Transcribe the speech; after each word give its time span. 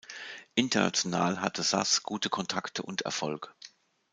International 0.55 1.41
hatte 1.41 1.61
Saz 1.61 2.01
gute 2.01 2.31
Kontakte 2.31 2.81
und 2.81 3.03
Erfolg. 3.03 3.53